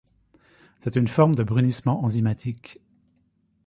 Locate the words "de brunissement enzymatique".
1.35-2.81